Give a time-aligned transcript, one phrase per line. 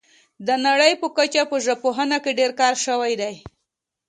[0.47, 3.35] د نړۍ په کچه په ژبپوهنه کې ډیر کار شوی دی